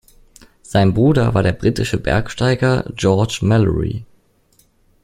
[0.63, 4.03] Sein Bruder war der britische Bergsteiger George Mallory.